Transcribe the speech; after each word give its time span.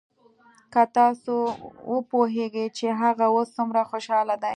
که 0.73 0.83
تاسو 0.97 1.35
وپويېګئ 1.93 2.67
چې 2.77 2.87
هغه 3.01 3.25
اوس 3.33 3.49
سومره 3.57 3.81
خوشاله 3.89 4.35
دى. 4.41 4.49